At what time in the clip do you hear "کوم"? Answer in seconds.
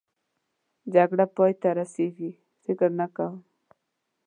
3.15-3.35